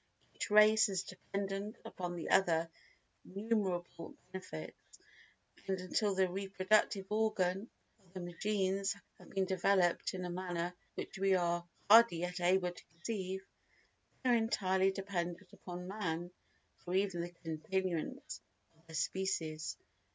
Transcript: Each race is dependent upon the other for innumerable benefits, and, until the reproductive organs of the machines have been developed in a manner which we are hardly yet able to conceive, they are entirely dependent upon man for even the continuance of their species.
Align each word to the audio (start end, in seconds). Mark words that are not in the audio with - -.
Each 0.33 0.49
race 0.49 0.89
is 0.89 1.03
dependent 1.03 1.75
upon 1.85 2.15
the 2.15 2.31
other 2.31 2.67
for 3.23 3.33
innumerable 3.35 4.15
benefits, 4.31 4.97
and, 5.67 5.79
until 5.79 6.15
the 6.15 6.27
reproductive 6.27 7.05
organs 7.11 7.67
of 7.99 8.13
the 8.15 8.19
machines 8.21 8.95
have 9.19 9.29
been 9.29 9.45
developed 9.45 10.15
in 10.15 10.25
a 10.25 10.29
manner 10.31 10.73
which 10.95 11.19
we 11.19 11.35
are 11.35 11.67
hardly 11.87 12.21
yet 12.21 12.39
able 12.39 12.71
to 12.71 12.83
conceive, 12.95 13.45
they 14.23 14.31
are 14.31 14.35
entirely 14.35 14.89
dependent 14.89 15.53
upon 15.53 15.87
man 15.87 16.31
for 16.79 16.95
even 16.95 17.21
the 17.21 17.29
continuance 17.29 18.41
of 18.75 18.87
their 18.87 18.95
species. 18.95 19.77